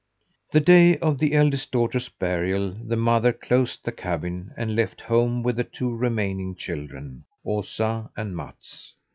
The 0.51 0.59
day 0.59 0.97
of 0.97 1.19
the 1.19 1.33
eldest 1.33 1.71
daughter's 1.71 2.09
burial 2.09 2.71
the 2.71 2.95
mother 2.95 3.31
closed 3.31 3.85
the 3.85 3.91
cabin 3.91 4.51
and 4.57 4.75
left 4.75 4.99
home 5.01 5.43
with 5.43 5.57
the 5.57 5.63
two 5.63 5.95
remaining 5.95 6.55
children, 6.55 7.25
Osa 7.45 8.09
and 8.17 8.35
Mats. 8.35 8.95